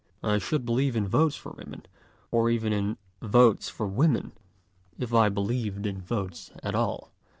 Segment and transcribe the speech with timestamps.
[0.23, 1.85] I should believe in votes for women,
[2.31, 4.31] or even in Votes for Women,
[4.97, 7.11] if I believed in votes at all.